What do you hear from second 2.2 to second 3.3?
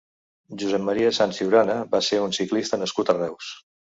un ciclista nascut a